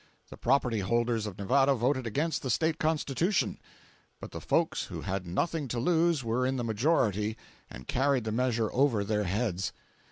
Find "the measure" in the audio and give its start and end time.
8.23-8.71